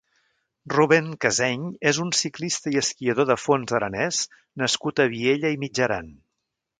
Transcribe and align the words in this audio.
Rubén 0.73 1.09
Caseny 1.25 1.67
és 1.91 1.99
un 2.05 2.13
ciclista 2.19 2.73
i 2.75 2.79
esquiador 2.81 3.29
de 3.33 3.37
fons 3.41 3.73
aranès 3.81 4.23
nascut 4.63 5.03
a 5.05 5.07
Viella 5.13 5.53
i 5.57 5.61
Mitjaran. 5.65 6.11